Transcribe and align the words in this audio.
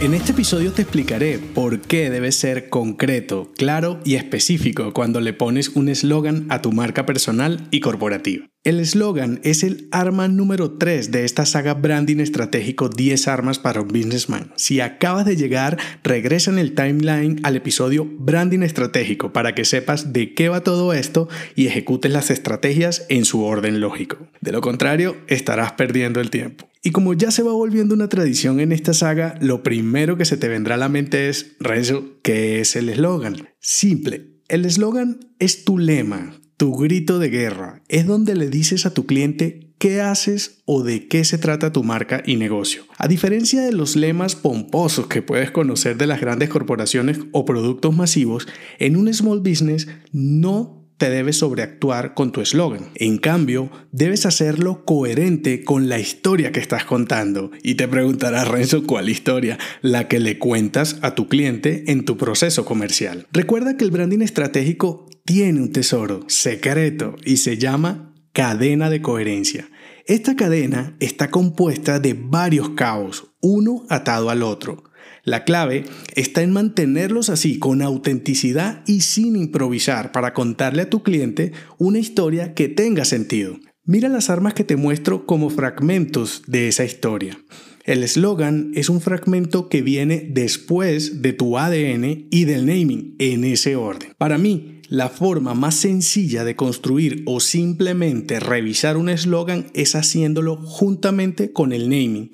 En 0.00 0.14
este 0.14 0.32
episodio 0.32 0.72
te 0.72 0.80
explicaré 0.80 1.38
por 1.38 1.82
qué 1.82 2.08
debes 2.08 2.34
ser 2.34 2.70
concreto, 2.70 3.52
claro 3.58 4.00
y 4.02 4.14
específico 4.14 4.94
cuando 4.94 5.20
le 5.20 5.34
pones 5.34 5.68
un 5.68 5.90
eslogan 5.90 6.46
a 6.48 6.62
tu 6.62 6.72
marca 6.72 7.04
personal 7.04 7.68
y 7.70 7.80
corporativa. 7.80 8.46
El 8.64 8.80
eslogan 8.80 9.40
es 9.42 9.62
el 9.62 9.88
arma 9.92 10.26
número 10.26 10.78
3 10.78 11.10
de 11.10 11.26
esta 11.26 11.44
saga 11.44 11.74
branding 11.74 12.16
estratégico 12.16 12.88
10 12.88 13.28
armas 13.28 13.58
para 13.58 13.82
un 13.82 13.88
businessman. 13.88 14.54
Si 14.56 14.80
acabas 14.80 15.26
de 15.26 15.36
llegar, 15.36 15.76
regresa 16.02 16.50
en 16.50 16.58
el 16.58 16.74
timeline 16.74 17.38
al 17.42 17.56
episodio 17.56 18.06
branding 18.06 18.62
estratégico 18.62 19.34
para 19.34 19.54
que 19.54 19.66
sepas 19.66 20.14
de 20.14 20.32
qué 20.32 20.48
va 20.48 20.62
todo 20.62 20.94
esto 20.94 21.28
y 21.54 21.66
ejecutes 21.66 22.10
las 22.10 22.30
estrategias 22.30 23.04
en 23.10 23.26
su 23.26 23.44
orden 23.44 23.80
lógico. 23.80 24.16
De 24.40 24.52
lo 24.52 24.62
contrario, 24.62 25.18
estarás 25.26 25.72
perdiendo 25.72 26.22
el 26.22 26.30
tiempo. 26.30 26.69
Y 26.82 26.92
como 26.92 27.12
ya 27.12 27.30
se 27.30 27.42
va 27.42 27.52
volviendo 27.52 27.94
una 27.94 28.08
tradición 28.08 28.58
en 28.58 28.72
esta 28.72 28.94
saga, 28.94 29.34
lo 29.42 29.62
primero 29.62 30.16
que 30.16 30.24
se 30.24 30.38
te 30.38 30.48
vendrá 30.48 30.76
a 30.76 30.78
la 30.78 30.88
mente 30.88 31.28
es, 31.28 31.56
Renzo, 31.60 32.16
¿qué 32.22 32.60
es 32.60 32.74
el 32.74 32.88
eslogan? 32.88 33.50
Simple, 33.60 34.38
el 34.48 34.64
eslogan 34.64 35.20
es 35.38 35.64
tu 35.64 35.78
lema, 35.78 36.40
tu 36.56 36.74
grito 36.74 37.18
de 37.18 37.28
guerra, 37.28 37.82
es 37.88 38.06
donde 38.06 38.34
le 38.34 38.48
dices 38.48 38.86
a 38.86 38.94
tu 38.94 39.04
cliente 39.04 39.74
qué 39.76 40.00
haces 40.00 40.62
o 40.64 40.82
de 40.82 41.06
qué 41.06 41.24
se 41.24 41.36
trata 41.36 41.72
tu 41.72 41.82
marca 41.82 42.22
y 42.24 42.36
negocio. 42.36 42.84
A 42.96 43.08
diferencia 43.08 43.62
de 43.62 43.72
los 43.72 43.94
lemas 43.94 44.34
pomposos 44.34 45.06
que 45.06 45.20
puedes 45.20 45.50
conocer 45.50 45.98
de 45.98 46.06
las 46.06 46.20
grandes 46.20 46.48
corporaciones 46.48 47.18
o 47.32 47.44
productos 47.44 47.94
masivos, 47.94 48.48
en 48.78 48.96
un 48.96 49.12
small 49.12 49.40
business 49.40 49.86
no 50.12 50.79
te 51.00 51.08
debes 51.08 51.38
sobreactuar 51.38 52.12
con 52.12 52.30
tu 52.30 52.42
eslogan. 52.42 52.90
En 52.94 53.16
cambio, 53.16 53.70
debes 53.90 54.26
hacerlo 54.26 54.84
coherente 54.84 55.64
con 55.64 55.88
la 55.88 55.98
historia 55.98 56.52
que 56.52 56.60
estás 56.60 56.84
contando. 56.84 57.52
Y 57.62 57.76
te 57.76 57.88
preguntarás, 57.88 58.46
Renzo, 58.46 58.84
¿cuál 58.84 59.08
historia? 59.08 59.58
La 59.80 60.08
que 60.08 60.20
le 60.20 60.38
cuentas 60.38 60.98
a 61.00 61.14
tu 61.14 61.26
cliente 61.26 61.84
en 61.90 62.04
tu 62.04 62.18
proceso 62.18 62.66
comercial. 62.66 63.26
Recuerda 63.32 63.78
que 63.78 63.84
el 63.84 63.90
branding 63.90 64.20
estratégico 64.20 65.08
tiene 65.24 65.62
un 65.62 65.72
tesoro 65.72 66.20
secreto 66.28 67.16
y 67.24 67.38
se 67.38 67.56
llama 67.56 68.14
cadena 68.34 68.90
de 68.90 69.00
coherencia. 69.00 69.70
Esta 70.04 70.36
cadena 70.36 70.96
está 71.00 71.30
compuesta 71.30 71.98
de 71.98 72.12
varios 72.12 72.70
cabos, 72.70 73.32
uno 73.40 73.86
atado 73.88 74.28
al 74.28 74.42
otro. 74.42 74.84
La 75.24 75.44
clave 75.44 75.84
está 76.14 76.42
en 76.42 76.52
mantenerlos 76.52 77.30
así, 77.30 77.58
con 77.58 77.82
autenticidad 77.82 78.82
y 78.86 79.02
sin 79.02 79.36
improvisar, 79.36 80.12
para 80.12 80.32
contarle 80.32 80.82
a 80.82 80.90
tu 80.90 81.02
cliente 81.02 81.52
una 81.78 81.98
historia 81.98 82.54
que 82.54 82.68
tenga 82.68 83.04
sentido. 83.04 83.58
Mira 83.84 84.08
las 84.08 84.30
armas 84.30 84.54
que 84.54 84.64
te 84.64 84.76
muestro 84.76 85.26
como 85.26 85.50
fragmentos 85.50 86.42
de 86.46 86.68
esa 86.68 86.84
historia. 86.84 87.38
El 87.90 88.04
eslogan 88.04 88.70
es 88.76 88.88
un 88.88 89.00
fragmento 89.00 89.68
que 89.68 89.82
viene 89.82 90.24
después 90.30 91.22
de 91.22 91.32
tu 91.32 91.58
ADN 91.58 92.28
y 92.30 92.44
del 92.44 92.64
naming, 92.64 93.16
en 93.18 93.42
ese 93.42 93.74
orden. 93.74 94.12
Para 94.16 94.38
mí, 94.38 94.80
la 94.88 95.08
forma 95.08 95.54
más 95.54 95.74
sencilla 95.74 96.44
de 96.44 96.54
construir 96.54 97.24
o 97.26 97.40
simplemente 97.40 98.38
revisar 98.38 98.96
un 98.96 99.08
eslogan 99.08 99.72
es 99.74 99.96
haciéndolo 99.96 100.54
juntamente 100.58 101.52
con 101.52 101.72
el 101.72 101.88
naming. 101.88 102.30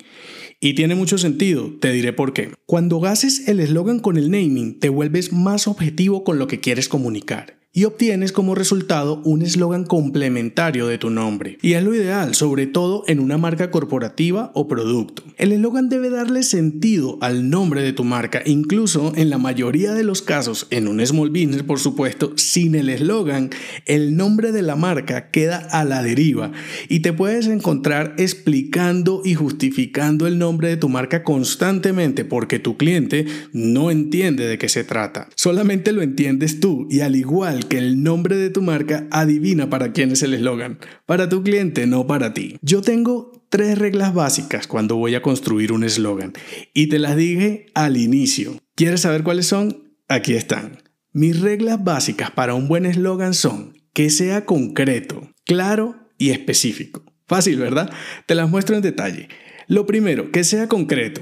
Y 0.59 0.75
tiene 0.75 0.93
mucho 0.93 1.17
sentido, 1.17 1.73
te 1.81 1.91
diré 1.91 2.13
por 2.13 2.33
qué. 2.33 2.51
Cuando 2.67 3.03
haces 3.07 3.47
el 3.47 3.59
eslogan 3.59 3.97
con 3.97 4.17
el 4.17 4.29
naming, 4.29 4.79
te 4.79 4.89
vuelves 4.89 5.33
más 5.33 5.67
objetivo 5.67 6.23
con 6.23 6.37
lo 6.37 6.45
que 6.45 6.59
quieres 6.59 6.87
comunicar 6.87 7.56
y 7.77 7.85
obtienes 7.85 8.31
como 8.31 8.55
resultado 8.55 9.21
un 9.23 9.43
eslogan 9.43 9.83
complementario 9.83 10.87
de 10.87 10.97
tu 10.97 11.11
nombre. 11.11 11.59
Y 11.61 11.73
es 11.73 11.83
lo 11.83 11.93
ideal, 11.93 12.33
sobre 12.33 12.65
todo 12.65 13.03
en 13.05 13.19
una 13.19 13.37
marca 13.37 13.69
corporativa 13.69 14.49
o 14.55 14.67
producto. 14.67 15.21
El 15.37 15.51
eslogan 15.51 15.87
debe 15.87 16.09
darle 16.09 16.41
sentido 16.41 17.19
al 17.21 17.51
nombre 17.51 17.83
de 17.83 17.93
tu 17.93 18.03
marca, 18.03 18.41
incluso 18.47 19.13
en 19.15 19.29
la 19.29 19.37
mayoría 19.37 19.93
de 19.93 20.03
los 20.03 20.23
casos, 20.23 20.65
en 20.71 20.87
un 20.87 21.05
small 21.05 21.29
business 21.29 21.61
por 21.61 21.77
supuesto, 21.77 22.33
sin 22.35 22.73
el 22.73 22.89
eslogan, 22.89 23.51
el 23.85 24.17
nombre 24.17 24.51
de 24.51 24.63
la 24.63 24.75
marca 24.75 25.29
queda 25.29 25.57
a 25.57 25.85
la 25.85 26.01
deriva 26.01 26.53
y 26.89 27.01
te 27.01 27.13
puedes 27.13 27.45
encontrar 27.45 28.15
explicando 28.17 29.21
y 29.23 29.35
justificando 29.35 30.25
el 30.25 30.39
nombre 30.39 30.69
de 30.69 30.77
tu 30.77 30.89
marca 30.89 31.23
constantemente 31.23 32.25
porque 32.25 32.57
tu 32.57 32.75
cliente 32.75 33.27
no 33.53 33.91
entiende 33.91 34.47
de 34.47 34.57
qué 34.57 34.67
se 34.67 34.83
trata. 34.83 35.29
Solamente 35.35 35.91
lo 35.91 36.01
entiendes 36.01 36.59
tú 36.59 36.87
y 36.89 37.01
al 37.01 37.15
igual 37.15 37.66
que 37.67 37.77
el 37.77 38.03
nombre 38.03 38.37
de 38.37 38.49
tu 38.49 38.61
marca 38.61 39.07
adivina 39.11 39.69
para 39.69 39.91
quién 39.91 40.11
es 40.11 40.23
el 40.23 40.33
eslogan. 40.33 40.79
Para 41.05 41.29
tu 41.29 41.43
cliente, 41.43 41.87
no 41.87 42.07
para 42.07 42.33
ti. 42.33 42.57
Yo 42.61 42.81
tengo 42.81 43.45
tres 43.49 43.77
reglas 43.77 44.13
básicas 44.13 44.67
cuando 44.67 44.95
voy 44.95 45.15
a 45.15 45.21
construir 45.21 45.71
un 45.71 45.83
eslogan 45.83 46.33
y 46.73 46.87
te 46.87 46.99
las 46.99 47.15
dije 47.15 47.67
al 47.73 47.97
inicio. 47.97 48.57
¿Quieres 48.75 49.01
saber 49.01 49.23
cuáles 49.23 49.47
son? 49.47 49.93
Aquí 50.07 50.33
están. 50.33 50.83
Mis 51.13 51.39
reglas 51.39 51.83
básicas 51.83 52.31
para 52.31 52.53
un 52.53 52.67
buen 52.67 52.85
eslogan 52.85 53.33
son 53.33 53.73
que 53.93 54.09
sea 54.09 54.45
concreto, 54.45 55.31
claro 55.45 55.95
y 56.17 56.29
específico. 56.29 57.03
Fácil, 57.27 57.57
¿verdad? 57.57 57.91
Te 58.25 58.35
las 58.35 58.49
muestro 58.49 58.75
en 58.75 58.81
detalle. 58.81 59.27
Lo 59.67 59.85
primero, 59.85 60.31
que 60.31 60.43
sea 60.43 60.67
concreto. 60.67 61.21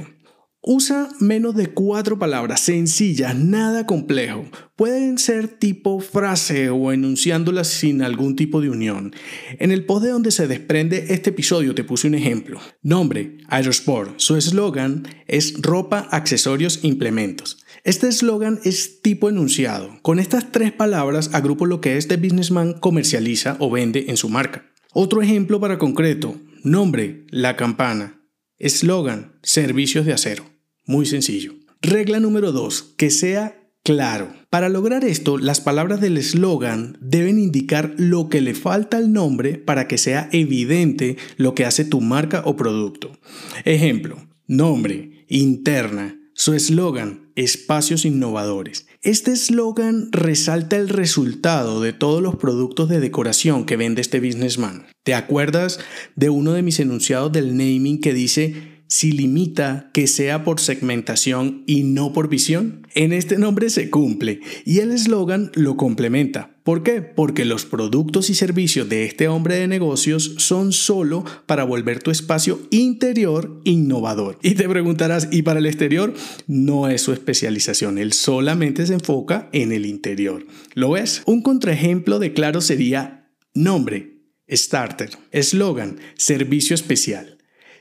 Usa 0.68 1.10
menos 1.20 1.54
de 1.56 1.68
cuatro 1.68 2.18
palabras 2.18 2.60
sencillas, 2.60 3.36
nada 3.36 3.86
complejo. 3.86 4.46
Pueden 4.76 5.20
ser 5.20 5.48
tipo 5.48 6.00
frase 6.00 6.72
o 6.72 6.92
enunciándolas 6.92 7.68
sin 7.68 8.02
algún 8.02 8.36
tipo 8.36 8.62
de 8.62 8.72
unión. 8.72 9.14
En 9.60 9.70
el 9.70 9.86
post 9.86 10.06
de 10.06 10.10
donde 10.10 10.32
se 10.32 10.48
desprende 10.48 11.06
este 11.10 11.30
episodio 11.30 11.76
te 11.76 11.84
puse 11.84 12.08
un 12.08 12.16
ejemplo. 12.16 12.60
Nombre, 12.82 13.38
Aerosport. 13.48 14.16
Su 14.18 14.38
eslogan 14.38 15.08
es 15.28 15.62
ropa, 15.62 16.00
accesorios, 16.10 16.80
implementos. 16.82 17.64
Este 17.84 18.08
eslogan 18.08 18.60
es 18.64 19.04
tipo 19.04 19.30
enunciado. 19.30 20.00
Con 20.02 20.18
estas 20.18 20.52
tres 20.52 20.72
palabras 20.72 21.30
agrupo 21.34 21.68
lo 21.68 21.80
que 21.80 21.98
este 21.98 22.18
businessman 22.18 22.74
comercializa 22.80 23.56
o 23.60 23.70
vende 23.70 24.06
en 24.08 24.18
su 24.18 24.30
marca. 24.30 24.66
Otro 24.94 25.22
ejemplo 25.22 25.60
para 25.60 25.78
concreto. 25.78 26.42
Nombre, 26.64 27.28
la 27.30 27.56
campana. 27.56 28.20
Eslogan, 28.58 29.38
servicios 29.44 30.08
de 30.08 30.14
acero. 30.14 30.55
Muy 30.86 31.06
sencillo. 31.06 31.54
Regla 31.82 32.20
número 32.20 32.52
2. 32.52 32.94
Que 32.98 33.10
sea 33.10 33.60
claro. 33.84 34.34
Para 34.50 34.70
lograr 34.70 35.04
esto, 35.04 35.38
las 35.38 35.62
palabras 35.62 36.00
del 36.00 36.18
eslogan 36.18 36.98
deben 37.02 37.40
indicar 37.40 37.94
lo 37.98 38.30
que 38.30 38.42
le 38.42 38.56
falta 38.56 38.98
al 38.98 39.12
nombre 39.12 39.58
para 39.58 39.88
que 39.88 39.98
sea 39.98 40.30
evidente 40.32 41.18
lo 41.38 41.56
que 41.56 41.66
hace 41.66 41.86
tu 41.86 42.02
marca 42.02 42.42
o 42.46 42.56
producto. 42.56 43.18
Ejemplo, 43.66 44.28
nombre, 44.48 45.26
interna, 45.28 46.20
su 46.34 46.54
eslogan, 46.54 47.32
espacios 47.36 48.06
innovadores. 48.06 48.88
Este 49.02 49.32
eslogan 49.32 50.10
resalta 50.12 50.78
el 50.78 50.90
resultado 50.90 51.82
de 51.82 51.94
todos 51.94 52.22
los 52.22 52.36
productos 52.36 52.90
de 52.90 53.00
decoración 53.00 53.66
que 53.66 53.78
vende 53.78 54.02
este 54.02 54.20
businessman. 54.20 54.86
¿Te 55.04 55.14
acuerdas 55.14 55.80
de 56.16 56.30
uno 56.30 56.54
de 56.54 56.62
mis 56.62 56.80
enunciados 56.80 57.32
del 57.32 57.58
naming 57.58 58.02
que 58.02 58.14
dice 58.14 58.75
si 58.88 59.12
limita 59.12 59.90
que 59.94 60.08
sea 60.08 60.44
por 60.44 60.60
segmentación 60.60 61.64
y 61.66 61.84
no 61.84 62.14
por 62.14 62.30
visión? 62.30 62.88
En 62.94 63.14
este 63.14 63.38
nombre 63.38 63.70
se 63.70 63.90
cumple 63.90 64.42
y 64.66 64.80
el 64.80 64.92
eslogan 64.92 65.52
lo 65.56 65.78
complementa. 65.78 66.56
¿Por 66.64 66.82
qué? 66.82 67.02
Porque 67.02 67.46
los 67.46 67.66
productos 67.66 68.32
y 68.32 68.34
servicios 68.34 68.90
de 68.90 69.06
este 69.06 69.28
hombre 69.28 69.56
de 69.56 69.68
negocios 69.68 70.34
son 70.38 70.74
solo 70.74 71.24
para 71.46 71.64
volver 71.64 72.02
tu 72.02 72.10
espacio 72.10 72.60
interior 72.72 73.62
innovador. 73.66 74.40
Y 74.42 74.56
te 74.56 74.68
preguntarás, 74.68 75.28
¿y 75.32 75.44
para 75.44 75.60
el 75.60 75.68
exterior? 75.68 76.14
No 76.48 76.88
es 76.88 77.02
su 77.02 77.14
especialización, 77.14 78.00
él 78.00 78.14
solamente 78.14 78.86
se 78.88 78.96
enfoca 78.96 79.50
en 79.52 79.72
el 79.72 79.86
interior. 79.86 80.48
¿Lo 80.74 80.92
ves? 80.92 81.22
Un 81.28 81.44
contraejemplo 81.44 82.18
de 82.18 82.34
claro 82.34 82.62
sería 82.62 83.32
nombre, 83.54 84.24
starter, 84.50 85.12
eslogan, 85.32 86.00
servicio 86.16 86.74
especial. 86.74 87.35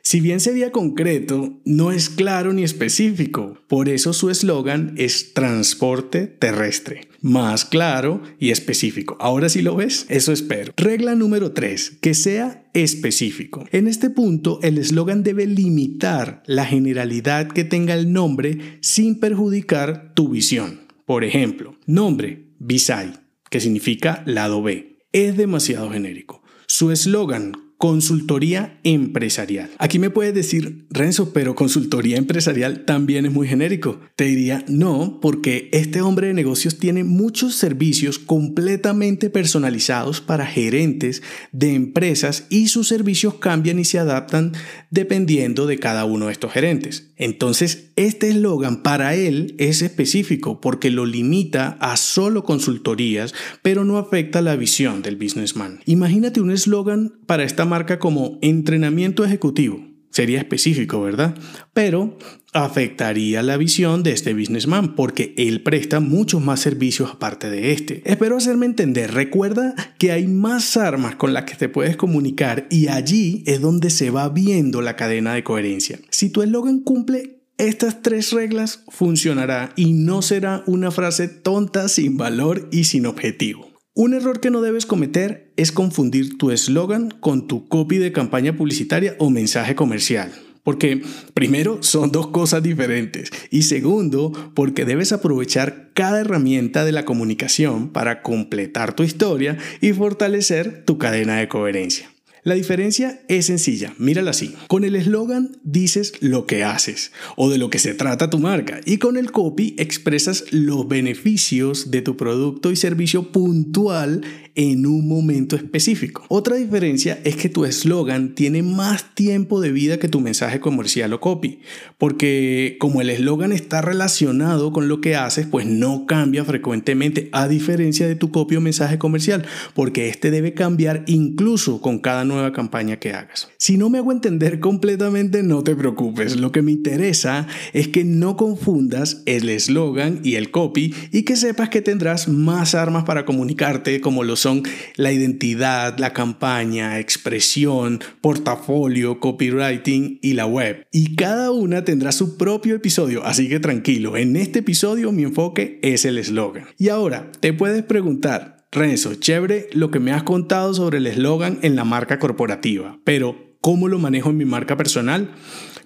Si 0.07 0.21
bien 0.21 0.39
sería 0.39 0.71
concreto, 0.71 1.59
no 1.65 1.91
es 1.91 2.11
claro 2.11 2.53
ni 2.53 2.63
específico. 2.63 3.57
Por 3.69 3.89
eso 3.89 4.13
su 4.13 4.29
eslogan 4.29 4.95
es 4.99 5.33
transporte 5.33 6.27
terrestre. 6.27 7.09
Más 7.23 7.65
claro 7.65 8.21
y 8.39 8.51
específico. 8.51 9.17
Ahora 9.19 9.49
sí 9.49 9.63
lo 9.63 9.77
ves, 9.77 10.05
eso 10.11 10.33
espero. 10.33 10.75
Regla 10.77 11.15
número 11.15 11.53
3. 11.53 11.97
Que 12.03 12.13
sea 12.13 12.71
específico. 12.75 13.65
En 13.73 13.89
este 13.89 14.11
punto, 14.11 14.61
el 14.63 14.77
eslogan 14.77 15.23
debe 15.23 15.47
limitar 15.47 16.43
la 16.45 16.67
generalidad 16.67 17.49
que 17.49 17.65
tenga 17.65 17.95
el 17.95 18.13
nombre 18.13 18.79
sin 18.83 19.19
perjudicar 19.19 20.13
tu 20.15 20.29
visión. 20.29 20.81
Por 21.07 21.25
ejemplo, 21.25 21.77
nombre, 21.87 22.51
Visay, 22.59 23.15
que 23.49 23.59
significa 23.59 24.23
lado 24.27 24.63
B. 24.63 24.99
Es 25.13 25.39
demasiado 25.39 25.91
genérico. 25.91 26.43
Su 26.67 26.91
eslogan, 26.91 27.53
consultoría 27.85 28.81
empresarial. 28.83 29.69
Aquí 29.77 29.99
me 29.99 30.09
puedes 30.09 30.33
decir, 30.33 30.87
Renzo, 30.89 31.35
pero 31.35 31.55
consultoría 31.55 32.17
empresarial 32.17 32.87
también 32.87 33.27
es 33.27 33.33
muy 33.33 33.47
genérico. 33.47 34.01
Te 34.17 34.25
diría, 34.25 34.65
no, 34.69 35.19
porque 35.21 35.69
este 35.71 36.01
hombre 36.01 36.29
de 36.29 36.33
negocios 36.33 36.79
tiene 36.79 37.05
muchos 37.05 37.57
servicios 37.57 38.19
completamente 38.19 39.29
personalizados 39.29 40.23
para 40.23 40.47
gerentes 40.47 41.23
de 41.53 41.75
empresas 41.75 42.47
y 42.49 42.69
sus 42.69 42.89
servicios 42.89 43.35
cambian 43.35 43.79
y 43.79 43.85
se 43.85 43.99
adaptan 43.99 44.53
dependiendo 44.89 45.67
de 45.67 45.79
cada 45.79 46.07
uno 46.07 46.29
de 46.29 46.33
estos 46.33 46.53
gerentes. 46.53 47.13
Entonces, 47.17 47.93
este 47.97 48.29
eslogan 48.29 48.83
para 48.83 49.15
él 49.15 49.55
es 49.59 49.83
específico 49.83 50.61
porque 50.61 50.91
lo 50.91 51.07
limita 51.07 51.77
a 51.81 51.97
solo 51.97 52.45
consultorías, 52.45 53.35
pero 53.63 53.85
no 53.85 53.99
afecta 53.99 54.43
la 54.43 54.57
visión 54.57 55.03
del 55.03 55.17
businessman. 55.17 55.81
Imagínate 55.87 56.41
un 56.41 56.51
eslogan 56.51 57.15
para 57.27 57.45
esta 57.45 57.65
marca 57.65 57.99
como 57.99 58.39
entrenamiento 58.43 59.25
ejecutivo. 59.25 59.94
Sería 60.15 60.39
específico, 60.39 61.03
¿verdad? 61.03 61.35
Pero 61.73 62.17
afectaría 62.53 63.43
la 63.43 63.57
visión 63.57 64.05
de 64.05 64.13
este 64.13 64.33
businessman 64.33 64.95
porque 64.95 65.35
él 65.37 65.65
presta 65.65 65.99
muchos 65.99 66.41
más 66.41 66.61
servicios 66.61 67.11
aparte 67.11 67.51
de 67.51 67.73
este. 67.73 68.01
Espero 68.05 68.37
hacerme 68.37 68.67
entender. 68.67 69.13
Recuerda 69.13 69.75
que 69.99 70.13
hay 70.13 70.29
más 70.29 70.77
armas 70.77 71.17
con 71.17 71.33
las 71.33 71.47
que 71.47 71.57
te 71.57 71.69
puedes 71.69 71.97
comunicar 71.97 72.69
y 72.71 72.87
allí 72.87 73.43
es 73.45 73.61
donde 73.61 73.91
se 73.91 74.11
va 74.11 74.29
viendo 74.29 74.83
la 74.83 74.95
cadena 74.95 75.35
de 75.35 75.43
coherencia. 75.43 75.99
Si 76.11 76.31
tu 76.31 76.43
eslogan 76.43 76.79
cumple 76.79 77.41
estas 77.59 78.01
tres 78.01 78.31
reglas, 78.31 78.85
funcionará 78.91 79.73
y 79.75 79.95
no 79.95 80.23
será 80.23 80.63
una 80.69 80.93
frase 80.93 81.27
tonta, 81.27 81.89
sin 81.89 82.17
valor 82.17 82.69
y 82.71 82.85
sin 82.85 83.07
objetivo. 83.07 83.74
Un 83.97 84.13
error 84.13 84.41
que 84.41 84.51
no 84.51 84.61
debes 84.61 84.87
cometer 84.87 85.53
es 85.57 85.71
confundir 85.71 86.37
tu 86.37 86.51
eslogan 86.51 87.13
con 87.13 87.47
tu 87.47 87.69
copy 87.69 87.99
de 87.99 88.11
campaña 88.11 88.57
publicitaria 88.57 89.15
o 89.21 89.31
mensaje 89.31 89.77
comercial. 89.77 90.33
Porque 90.65 91.01
primero 91.33 91.81
son 91.81 92.11
dos 92.11 92.27
cosas 92.27 92.61
diferentes 92.65 93.31
y 93.53 93.63
segundo 93.63 94.33
porque 94.55 94.85
debes 94.85 95.13
aprovechar 95.13 95.91
cada 95.95 96.23
herramienta 96.23 96.85
de 96.85 96.91
la 96.91 97.05
comunicación 97.05 97.89
para 97.91 98.23
completar 98.23 98.97
tu 98.97 99.05
historia 99.05 99.59
y 99.81 99.93
fortalecer 99.93 100.85
tu 100.85 100.99
cadena 100.99 101.37
de 101.37 101.47
coherencia. 101.47 102.14
La 102.45 102.55
diferencia 102.55 103.23
es 103.29 103.47
sencilla, 103.47 103.95
mírala 103.97 104.33
así. 104.33 104.55
Con 104.69 104.85
el 104.85 104.97
eslogan 104.97 105.57
dices 105.63 106.13
lo 106.21 106.45
que 106.45 106.63
haces 106.63 107.11
o 107.37 107.49
de 107.49 107.57
lo 107.57 107.71
que 107.71 107.79
se 107.79 107.95
trata 107.95 108.29
tu 108.29 108.39
marca 108.39 108.81
y 108.85 108.99
con 108.99 109.17
el 109.17 109.33
copy 109.33 109.75
expresas 109.79 110.45
los 110.51 110.87
beneficios 110.87 111.91
de 111.91 112.03
tu 112.03 112.19
producto 112.19 112.71
y 112.71 112.77
servicio 112.77 113.33
puntual 113.33 114.21
en 114.55 114.87
un 114.87 115.09
momento 115.09 115.57
específico. 115.57 116.25
Otra 116.29 116.57
diferencia 116.57 117.19
es 117.25 117.37
que 117.37 117.49
tu 117.49 117.65
eslogan 117.65 118.35
tiene 118.35 118.63
más 118.63 119.15
tiempo 119.15 119.61
de 119.61 119.73
vida 119.73 119.99
que 119.99 120.09
tu 120.09 120.21
mensaje 120.21 120.61
comercial 120.61 121.13
o 121.13 121.21
copy, 121.21 121.61
porque 121.99 122.77
como 122.79 123.01
el 123.01 123.11
eslogan 123.11 123.53
está 123.53 123.83
relacionado 123.83 124.73
con 124.73 124.89
lo 124.89 125.01
que 125.01 125.17
haces, 125.17 125.47
pues 125.47 125.67
no 125.67 126.07
cambia 126.07 126.45
frecuentemente 126.45 127.29
a 127.33 127.49
diferencia 127.49 128.07
de 128.07 128.15
tu 128.15 128.31
copy 128.31 128.57
o 128.57 128.61
mensaje 128.61 128.99
comercial, 128.99 129.45
porque 129.75 130.09
este 130.09 130.31
debe 130.31 130.55
cambiar 130.55 131.05
incluso 131.07 131.81
con 131.81 131.99
cada 131.99 132.25
nueva 132.25 132.53
campaña 132.53 132.99
que 132.99 133.13
hagas. 133.13 133.49
Si 133.59 133.77
no 133.77 133.91
me 133.91 133.99
hago 133.99 134.13
entender 134.13 134.61
completamente, 134.61 135.43
no 135.43 135.65
te 135.65 135.75
preocupes. 135.75 136.37
Lo 136.37 136.53
que 136.53 136.63
me 136.63 136.73
interesa 136.73 137.47
es 137.73 137.89
que 137.89 138.05
no 138.05 138.37
confundas 138.37 139.23
el 139.27 139.49
eslogan 139.49 140.21
y 140.23 140.37
el 140.37 140.51
copy 140.51 140.95
y 141.11 141.23
que 141.23 141.37
sepas 141.37 141.69
que 141.69 141.83
tendrás 141.83 142.29
más 142.29 142.75
armas 142.75 143.05
para 143.05 143.25
comunicarte 143.25 144.01
como 144.01 144.23
los 144.23 144.44
son 144.45 144.63
la 144.97 145.11
identidad, 145.11 145.97
la 145.99 146.13
campaña, 146.13 146.99
expresión, 146.99 148.01
portafolio, 148.21 149.19
copywriting 149.19 150.19
y 150.21 150.35
la 150.35 150.45
web. 150.45 150.87
Y 150.93 151.17
cada 151.17 151.51
una 151.51 151.83
tendrá 151.83 152.13
su 152.13 152.37
propio 152.37 152.75
episodio, 152.75 153.25
así 153.25 153.49
que 153.49 153.59
tranquilo, 153.59 154.19
en 154.19 154.37
este 154.37 154.59
episodio 154.59 155.13
mi 155.13 155.23
enfoque 155.23 155.79
es 155.83 156.05
el 156.05 156.19
eslogan. 156.19 156.67
Y 156.77 156.91
ahora, 156.91 157.33
te 157.41 157.55
puedes 157.55 157.83
preguntar, 157.85 158.67
Renzo, 158.71 159.15
chévere 159.15 159.69
lo 159.73 159.91
que 159.91 159.99
me 159.99 160.13
has 160.13 160.25
contado 160.25 160.75
sobre 160.75 160.99
el 160.99 161.07
eslogan 161.07 161.59
en 161.63 161.75
la 161.75 161.85
marca 161.85 162.19
corporativa, 162.19 162.99
pero 163.03 163.57
¿cómo 163.63 163.89
lo 163.89 163.99
manejo 163.99 164.29
en 164.29 164.37
mi 164.37 164.45
marca 164.45 164.77
personal? 164.77 165.31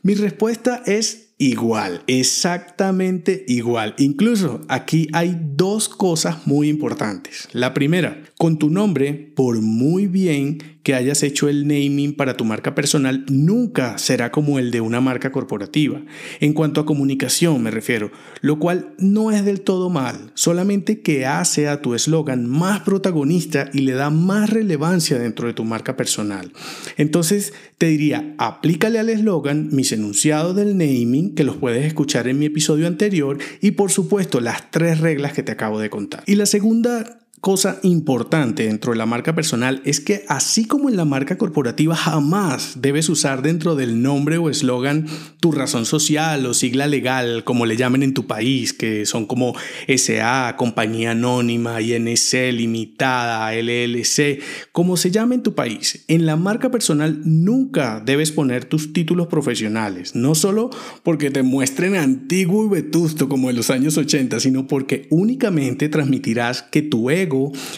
Mi 0.02 0.14
respuesta 0.14 0.82
es 0.84 1.28
igual, 1.38 2.02
exactamente 2.06 3.44
igual. 3.48 3.94
Incluso 3.98 4.60
aquí 4.68 5.08
hay 5.12 5.38
dos 5.40 5.88
cosas 5.88 6.46
muy 6.46 6.68
importantes. 6.68 7.48
La 7.52 7.72
primera, 7.72 8.22
con 8.38 8.56
tu 8.56 8.70
nombre, 8.70 9.32
por 9.34 9.60
muy 9.60 10.06
bien 10.06 10.62
que 10.84 10.94
hayas 10.94 11.24
hecho 11.24 11.48
el 11.48 11.66
naming 11.66 12.14
para 12.14 12.36
tu 12.36 12.44
marca 12.44 12.74
personal, 12.74 13.26
nunca 13.28 13.98
será 13.98 14.30
como 14.30 14.60
el 14.60 14.70
de 14.70 14.80
una 14.80 15.00
marca 15.00 15.32
corporativa. 15.32 16.00
En 16.38 16.52
cuanto 16.52 16.80
a 16.80 16.86
comunicación 16.86 17.60
me 17.60 17.72
refiero, 17.72 18.12
lo 18.40 18.60
cual 18.60 18.94
no 18.96 19.32
es 19.32 19.44
del 19.44 19.60
todo 19.62 19.90
mal, 19.90 20.30
solamente 20.34 21.02
que 21.02 21.26
hace 21.26 21.66
a 21.66 21.82
tu 21.82 21.94
eslogan 21.94 22.46
más 22.46 22.80
protagonista 22.80 23.70
y 23.74 23.80
le 23.80 23.92
da 23.92 24.08
más 24.08 24.50
relevancia 24.50 25.18
dentro 25.18 25.48
de 25.48 25.54
tu 25.54 25.64
marca 25.64 25.96
personal. 25.96 26.52
Entonces 26.96 27.52
te 27.76 27.86
diría, 27.86 28.36
aplícale 28.38 29.00
al 29.00 29.08
eslogan 29.08 29.68
mis 29.72 29.90
enunciados 29.90 30.54
del 30.54 30.78
naming 30.78 31.34
que 31.34 31.42
los 31.42 31.56
puedes 31.56 31.84
escuchar 31.84 32.28
en 32.28 32.38
mi 32.38 32.46
episodio 32.46 32.86
anterior 32.86 33.36
y 33.60 33.72
por 33.72 33.90
supuesto 33.90 34.40
las 34.40 34.70
tres 34.70 35.00
reglas 35.00 35.32
que 35.32 35.42
te 35.42 35.50
acabo 35.50 35.80
de 35.80 35.90
contar. 35.90 36.22
Y 36.24 36.36
la 36.36 36.46
segunda 36.46 37.18
cosa 37.40 37.78
importante 37.82 38.64
dentro 38.64 38.92
de 38.92 38.98
la 38.98 39.06
marca 39.06 39.34
personal 39.34 39.80
es 39.84 40.00
que 40.00 40.24
así 40.28 40.64
como 40.64 40.88
en 40.88 40.96
la 40.96 41.04
marca 41.04 41.38
corporativa 41.38 41.94
jamás 41.94 42.80
debes 42.80 43.08
usar 43.08 43.42
dentro 43.42 43.76
del 43.76 44.02
nombre 44.02 44.38
o 44.38 44.50
eslogan 44.50 45.06
tu 45.40 45.52
razón 45.52 45.86
social 45.86 46.44
o 46.46 46.54
sigla 46.54 46.86
legal, 46.86 47.44
como 47.44 47.66
le 47.66 47.76
llamen 47.76 48.02
en 48.02 48.14
tu 48.14 48.26
país, 48.26 48.72
que 48.72 49.06
son 49.06 49.26
como 49.26 49.54
SA, 49.88 50.56
compañía 50.56 51.12
anónima, 51.12 51.80
INC, 51.80 52.52
limitada, 52.52 53.54
LLC, 53.54 54.40
como 54.72 54.96
se 54.96 55.10
llame 55.10 55.36
en 55.36 55.42
tu 55.42 55.54
país. 55.54 56.04
En 56.08 56.26
la 56.26 56.36
marca 56.36 56.70
personal 56.70 57.20
nunca 57.24 58.02
debes 58.04 58.32
poner 58.32 58.64
tus 58.64 58.92
títulos 58.92 59.28
profesionales, 59.28 60.14
no 60.14 60.34
solo 60.34 60.70
porque 61.02 61.30
te 61.30 61.42
muestren 61.42 61.94
antiguo 61.94 62.66
y 62.66 62.68
vetusto 62.68 63.28
como 63.28 63.50
en 63.50 63.56
los 63.56 63.70
años 63.70 63.96
80, 63.96 64.40
sino 64.40 64.66
porque 64.66 65.06
únicamente 65.10 65.88
transmitirás 65.88 66.62
que 66.62 66.82
tu 66.82 67.10
ego 67.10 67.27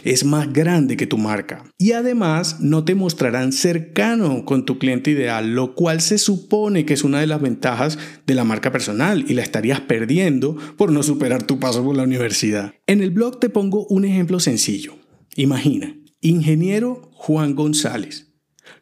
es 0.04 0.24
más 0.24 0.52
grande 0.52 0.96
que 0.96 1.06
tu 1.06 1.18
marca. 1.18 1.64
Y 1.78 1.92
además 1.92 2.60
no 2.60 2.84
te 2.84 2.94
mostrarán 2.94 3.52
cercano 3.52 4.44
con 4.44 4.64
tu 4.64 4.78
cliente 4.78 5.10
ideal, 5.10 5.54
lo 5.54 5.74
cual 5.74 6.00
se 6.00 6.18
supone 6.18 6.84
que 6.84 6.94
es 6.94 7.04
una 7.04 7.20
de 7.20 7.26
las 7.26 7.40
ventajas 7.40 7.98
de 8.26 8.34
la 8.34 8.44
marca 8.44 8.72
personal 8.72 9.24
y 9.28 9.34
la 9.34 9.42
estarías 9.42 9.80
perdiendo 9.80 10.56
por 10.76 10.92
no 10.92 11.02
superar 11.02 11.42
tu 11.42 11.58
paso 11.58 11.84
por 11.84 11.96
la 11.96 12.04
universidad. 12.04 12.74
En 12.86 13.00
el 13.00 13.10
blog 13.10 13.40
te 13.40 13.48
pongo 13.48 13.86
un 13.86 14.04
ejemplo 14.04 14.40
sencillo. 14.40 14.96
Imagina, 15.36 15.96
ingeniero 16.20 17.10
Juan 17.12 17.54
González 17.54 18.29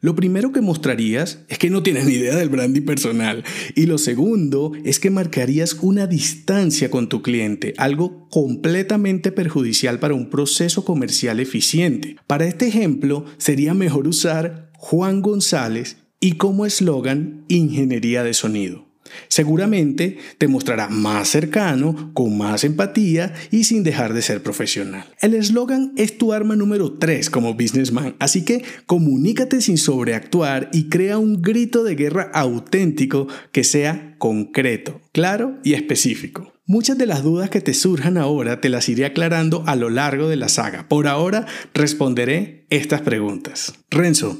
lo 0.00 0.14
primero 0.14 0.52
que 0.52 0.60
mostrarías 0.60 1.40
es 1.48 1.58
que 1.58 1.70
no 1.70 1.82
tienes 1.82 2.06
ni 2.06 2.14
idea 2.14 2.36
del 2.36 2.48
branding 2.48 2.82
personal. 2.82 3.44
Y 3.74 3.86
lo 3.86 3.98
segundo 3.98 4.72
es 4.84 5.00
que 5.00 5.10
marcarías 5.10 5.76
una 5.80 6.06
distancia 6.06 6.90
con 6.90 7.08
tu 7.08 7.22
cliente, 7.22 7.74
algo 7.78 8.28
completamente 8.30 9.32
perjudicial 9.32 9.98
para 9.98 10.14
un 10.14 10.30
proceso 10.30 10.84
comercial 10.84 11.40
eficiente. 11.40 12.16
Para 12.26 12.46
este 12.46 12.68
ejemplo, 12.68 13.24
sería 13.38 13.74
mejor 13.74 14.06
usar 14.06 14.70
Juan 14.74 15.20
González 15.20 15.96
y 16.20 16.32
como 16.32 16.66
eslogan 16.66 17.44
Ingeniería 17.48 18.22
de 18.22 18.34
Sonido. 18.34 18.87
Seguramente 19.28 20.18
te 20.38 20.48
mostrará 20.48 20.88
más 20.88 21.28
cercano, 21.28 22.10
con 22.14 22.36
más 22.36 22.64
empatía 22.64 23.34
y 23.50 23.64
sin 23.64 23.82
dejar 23.82 24.14
de 24.14 24.22
ser 24.22 24.42
profesional. 24.42 25.04
El 25.20 25.34
eslogan 25.34 25.92
es 25.96 26.18
tu 26.18 26.32
arma 26.32 26.56
número 26.56 26.92
3 26.92 27.30
como 27.30 27.54
businessman, 27.54 28.16
así 28.18 28.44
que 28.44 28.62
comunícate 28.86 29.60
sin 29.60 29.78
sobreactuar 29.78 30.70
y 30.72 30.88
crea 30.88 31.18
un 31.18 31.42
grito 31.42 31.84
de 31.84 31.94
guerra 31.94 32.30
auténtico 32.34 33.28
que 33.52 33.64
sea 33.64 34.16
concreto, 34.18 35.00
claro 35.12 35.58
y 35.64 35.74
específico. 35.74 36.52
Muchas 36.70 36.98
de 36.98 37.06
las 37.06 37.22
dudas 37.22 37.48
que 37.48 37.62
te 37.62 37.72
surjan 37.72 38.18
ahora 38.18 38.60
te 38.60 38.68
las 38.68 38.90
iré 38.90 39.06
aclarando 39.06 39.64
a 39.66 39.74
lo 39.74 39.88
largo 39.88 40.28
de 40.28 40.36
la 40.36 40.50
saga. 40.50 40.86
Por 40.86 41.06
ahora 41.06 41.46
responderé 41.72 42.66
estas 42.68 43.00
preguntas. 43.00 43.72
Renzo, 43.88 44.38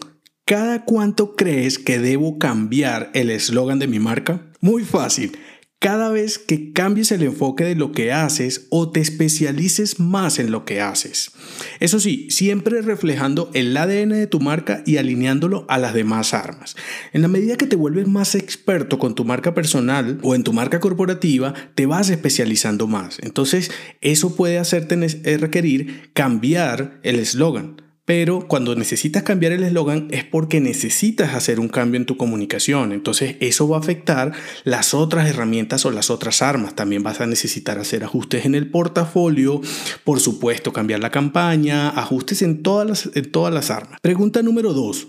¿Cada 0.48 0.86
cuánto 0.86 1.36
crees 1.36 1.78
que 1.78 1.98
debo 1.98 2.38
cambiar 2.38 3.10
el 3.12 3.28
eslogan 3.28 3.78
de 3.78 3.86
mi 3.86 3.98
marca? 3.98 4.46
Muy 4.62 4.82
fácil. 4.82 5.36
Cada 5.78 6.08
vez 6.08 6.38
que 6.38 6.72
cambies 6.72 7.12
el 7.12 7.22
enfoque 7.22 7.64
de 7.64 7.74
lo 7.74 7.92
que 7.92 8.12
haces 8.12 8.66
o 8.70 8.90
te 8.90 9.00
especialices 9.00 10.00
más 10.00 10.38
en 10.38 10.50
lo 10.50 10.64
que 10.64 10.80
haces. 10.80 11.32
Eso 11.80 12.00
sí, 12.00 12.28
siempre 12.30 12.80
reflejando 12.80 13.50
el 13.52 13.76
ADN 13.76 14.08
de 14.08 14.26
tu 14.26 14.40
marca 14.40 14.82
y 14.86 14.96
alineándolo 14.96 15.66
a 15.68 15.76
las 15.76 15.92
demás 15.92 16.32
armas. 16.32 16.76
En 17.12 17.20
la 17.20 17.28
medida 17.28 17.58
que 17.58 17.66
te 17.66 17.76
vuelves 17.76 18.08
más 18.08 18.34
experto 18.34 18.98
con 18.98 19.14
tu 19.14 19.26
marca 19.26 19.52
personal 19.52 20.18
o 20.22 20.34
en 20.34 20.44
tu 20.44 20.54
marca 20.54 20.80
corporativa, 20.80 21.52
te 21.74 21.84
vas 21.84 22.08
especializando 22.08 22.86
más. 22.86 23.18
Entonces, 23.20 23.70
eso 24.00 24.34
puede 24.34 24.56
hacerte 24.56 24.96
requerir 25.36 26.10
cambiar 26.14 27.00
el 27.02 27.18
eslogan 27.18 27.86
pero 28.08 28.48
cuando 28.48 28.74
necesitas 28.74 29.22
cambiar 29.22 29.52
el 29.52 29.64
eslogan 29.64 30.08
es 30.10 30.24
porque 30.24 30.62
necesitas 30.62 31.34
hacer 31.34 31.60
un 31.60 31.68
cambio 31.68 32.00
en 32.00 32.06
tu 32.06 32.16
comunicación. 32.16 32.92
Entonces 32.92 33.36
eso 33.40 33.68
va 33.68 33.76
a 33.76 33.80
afectar 33.80 34.32
las 34.64 34.94
otras 34.94 35.28
herramientas 35.28 35.84
o 35.84 35.90
las 35.90 36.08
otras 36.08 36.40
armas. 36.40 36.74
También 36.74 37.02
vas 37.02 37.20
a 37.20 37.26
necesitar 37.26 37.78
hacer 37.78 38.04
ajustes 38.04 38.46
en 38.46 38.54
el 38.54 38.70
portafolio, 38.70 39.60
por 40.04 40.20
supuesto 40.20 40.72
cambiar 40.72 41.00
la 41.00 41.10
campaña, 41.10 41.90
ajustes 41.90 42.40
en 42.40 42.62
todas 42.62 42.88
las, 42.88 43.10
todas 43.30 43.52
las 43.52 43.70
armas. 43.70 43.98
Pregunta 44.00 44.40
número 44.40 44.72
dos. 44.72 45.08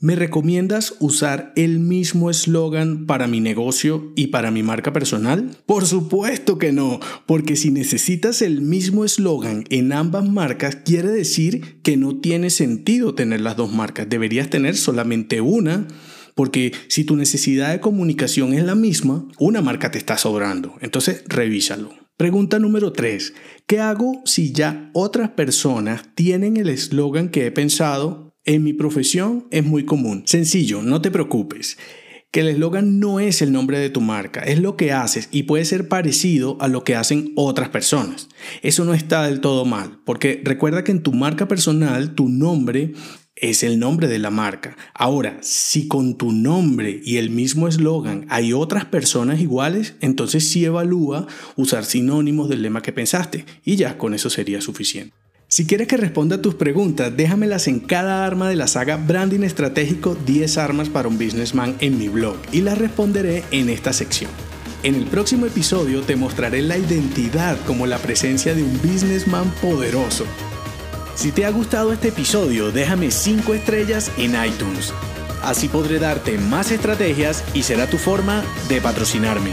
¿Me 0.00 0.16
recomiendas 0.16 0.96
usar 0.98 1.52
el 1.56 1.78
mismo 1.78 2.28
eslogan 2.28 3.06
para 3.06 3.26
mi 3.26 3.40
negocio 3.40 4.12
y 4.16 4.26
para 4.26 4.50
mi 4.50 4.62
marca 4.62 4.92
personal? 4.92 5.56
Por 5.64 5.86
supuesto 5.86 6.58
que 6.58 6.72
no, 6.72 7.00
porque 7.26 7.56
si 7.56 7.70
necesitas 7.70 8.42
el 8.42 8.60
mismo 8.60 9.04
eslogan 9.04 9.64
en 9.70 9.92
ambas 9.92 10.28
marcas, 10.28 10.76
quiere 10.76 11.08
decir 11.08 11.80
que 11.82 11.96
no 11.96 12.20
tiene 12.20 12.50
sentido 12.50 13.14
tener 13.14 13.40
las 13.40 13.56
dos 13.56 13.72
marcas. 13.72 14.08
Deberías 14.08 14.50
tener 14.50 14.76
solamente 14.76 15.40
una. 15.40 15.86
Porque 16.34 16.72
si 16.88 17.04
tu 17.04 17.14
necesidad 17.14 17.70
de 17.70 17.80
comunicación 17.80 18.54
es 18.54 18.64
la 18.64 18.74
misma, 18.74 19.28
una 19.38 19.62
marca 19.62 19.92
te 19.92 19.98
está 19.98 20.18
sobrando. 20.18 20.74
Entonces, 20.80 21.22
revísalo. 21.28 21.94
Pregunta 22.16 22.58
número 22.58 22.92
3. 22.92 23.32
¿Qué 23.66 23.78
hago 23.78 24.20
si 24.24 24.52
ya 24.52 24.90
otras 24.92 25.30
personas 25.30 26.14
tienen 26.14 26.56
el 26.56 26.68
eslogan 26.68 27.28
que 27.28 27.46
he 27.46 27.50
pensado 27.52 28.33
en 28.44 28.62
mi 28.62 28.72
profesión 28.72 29.46
es 29.50 29.64
muy 29.64 29.84
común. 29.84 30.22
Sencillo, 30.26 30.82
no 30.82 31.00
te 31.00 31.10
preocupes. 31.10 31.78
Que 32.30 32.40
el 32.40 32.48
eslogan 32.48 32.98
no 32.98 33.20
es 33.20 33.42
el 33.42 33.52
nombre 33.52 33.78
de 33.78 33.90
tu 33.90 34.00
marca, 34.00 34.40
es 34.40 34.58
lo 34.58 34.76
que 34.76 34.90
haces 34.90 35.28
y 35.30 35.44
puede 35.44 35.64
ser 35.64 35.86
parecido 35.86 36.56
a 36.60 36.66
lo 36.66 36.82
que 36.82 36.96
hacen 36.96 37.32
otras 37.36 37.68
personas. 37.68 38.28
Eso 38.62 38.84
no 38.84 38.92
está 38.92 39.22
del 39.22 39.40
todo 39.40 39.64
mal, 39.64 40.00
porque 40.04 40.42
recuerda 40.42 40.82
que 40.82 40.90
en 40.90 41.04
tu 41.04 41.12
marca 41.12 41.46
personal 41.46 42.16
tu 42.16 42.28
nombre 42.28 42.92
es 43.36 43.62
el 43.62 43.78
nombre 43.78 44.08
de 44.08 44.18
la 44.18 44.30
marca. 44.30 44.76
Ahora, 44.94 45.38
si 45.42 45.86
con 45.86 46.18
tu 46.18 46.32
nombre 46.32 47.00
y 47.04 47.18
el 47.18 47.30
mismo 47.30 47.68
eslogan 47.68 48.26
hay 48.28 48.52
otras 48.52 48.84
personas 48.84 49.40
iguales, 49.40 49.94
entonces 50.00 50.48
sí 50.48 50.64
evalúa 50.64 51.28
usar 51.54 51.84
sinónimos 51.84 52.48
del 52.48 52.62
lema 52.62 52.82
que 52.82 52.92
pensaste 52.92 53.44
y 53.64 53.76
ya 53.76 53.96
con 53.96 54.12
eso 54.12 54.28
sería 54.28 54.60
suficiente. 54.60 55.23
Si 55.54 55.66
quieres 55.66 55.86
que 55.86 55.96
responda 55.96 56.34
a 56.34 56.42
tus 56.42 56.56
preguntas, 56.56 57.16
déjamelas 57.16 57.68
en 57.68 57.78
cada 57.78 58.26
arma 58.26 58.48
de 58.48 58.56
la 58.56 58.66
saga 58.66 58.96
Branding 58.96 59.44
Estratégico 59.44 60.16
10 60.26 60.58
armas 60.58 60.88
para 60.88 61.06
un 61.06 61.16
businessman 61.16 61.76
en 61.78 61.96
mi 61.96 62.08
blog 62.08 62.34
y 62.50 62.60
las 62.62 62.76
responderé 62.76 63.44
en 63.52 63.70
esta 63.70 63.92
sección. 63.92 64.32
En 64.82 64.96
el 64.96 65.04
próximo 65.04 65.46
episodio 65.46 66.00
te 66.00 66.16
mostraré 66.16 66.60
la 66.60 66.76
identidad 66.76 67.56
como 67.68 67.86
la 67.86 67.98
presencia 67.98 68.52
de 68.52 68.64
un 68.64 68.82
businessman 68.82 69.48
poderoso. 69.62 70.24
Si 71.14 71.30
te 71.30 71.44
ha 71.44 71.50
gustado 71.50 71.92
este 71.92 72.08
episodio, 72.08 72.72
déjame 72.72 73.12
5 73.12 73.54
estrellas 73.54 74.10
en 74.18 74.34
iTunes. 74.44 74.92
Así 75.40 75.68
podré 75.68 76.00
darte 76.00 76.36
más 76.36 76.72
estrategias 76.72 77.44
y 77.54 77.62
será 77.62 77.86
tu 77.86 77.98
forma 77.98 78.42
de 78.68 78.80
patrocinarme. 78.80 79.52